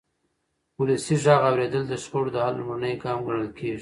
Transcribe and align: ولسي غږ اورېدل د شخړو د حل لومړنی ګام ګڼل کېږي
ولسي 0.79 1.15
غږ 1.23 1.39
اورېدل 1.47 1.83
د 1.87 1.93
شخړو 2.03 2.29
د 2.33 2.37
حل 2.43 2.55
لومړنی 2.57 2.93
ګام 3.03 3.19
ګڼل 3.27 3.47
کېږي 3.57 3.69